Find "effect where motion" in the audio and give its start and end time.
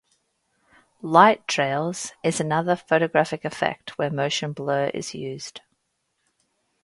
3.45-4.51